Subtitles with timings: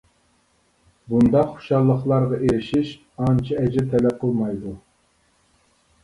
[1.11, 2.93] بۇنداق خۇشاللىقلارغا ئېرىشىش
[3.25, 4.73] ئانچە ئەجىر تەلەپ قىلمايدۇ.